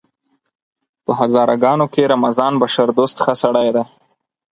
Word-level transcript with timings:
په 1.05 1.11
هزاره 1.19 1.55
ګانو 1.63 1.85
کې 1.93 2.09
رمضان 2.13 2.53
بشردوست 2.61 3.17
ښه 3.25 3.33
سړی 3.43 3.67
دی! 3.75 3.83